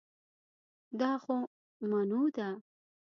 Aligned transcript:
دا 0.99 1.11
خو 1.23 1.35
منو 1.89 2.21
ده 2.35 2.47